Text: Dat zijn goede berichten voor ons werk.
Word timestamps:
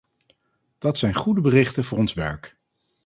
Dat 0.77 0.97
zijn 0.97 1.13
goede 1.13 1.41
berichten 1.41 1.83
voor 1.83 1.97
ons 1.97 2.13
werk. 2.13 2.57